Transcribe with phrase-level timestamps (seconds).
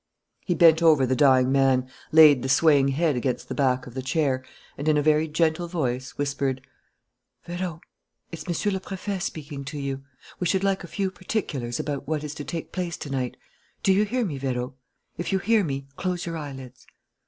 [0.43, 4.01] He bent over the dying man, laid the swaying head against the back of the
[4.01, 4.43] chair,
[4.75, 6.59] and, in a very gentle voice, whispered:
[7.47, 7.81] "Vérot,
[8.31, 10.01] it's Monsieur le Préfet speaking to you.
[10.39, 13.37] We should like a few particulars about what is to take place to night.
[13.83, 14.73] Do you hear me, Vérot?
[15.19, 16.87] If you hear me, close your eyelids."